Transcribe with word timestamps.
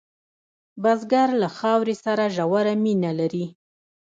بزګر 0.81 1.29
له 1.41 1.47
خاورې 1.57 1.95
سره 2.05 2.23
ژوره 2.35 2.73
مینه 2.83 3.11
لري 3.19 3.45